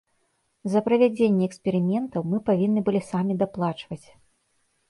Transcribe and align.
За 0.75 0.79
правядзенне 0.87 1.45
эксперыментаў 1.49 2.21
мы 2.31 2.37
павінны 2.49 2.85
былі 2.89 3.01
самі 3.11 3.33
даплачваць. 3.43 4.03